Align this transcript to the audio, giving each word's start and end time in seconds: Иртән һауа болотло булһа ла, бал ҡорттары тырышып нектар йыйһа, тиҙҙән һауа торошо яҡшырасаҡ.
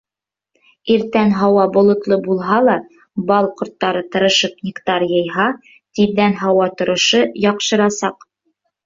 Иртән 0.93 1.33
һауа 1.39 1.65
болотло 1.75 2.15
булһа 2.27 2.57
ла, 2.67 2.77
бал 3.31 3.49
ҡорттары 3.59 4.01
тырышып 4.15 4.55
нектар 4.69 5.05
йыйһа, 5.09 5.45
тиҙҙән 5.99 6.35
һауа 6.41 6.67
торошо 6.81 7.23
яҡшырасаҡ. 7.45 8.27